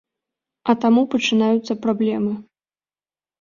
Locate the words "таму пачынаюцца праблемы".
0.85-2.33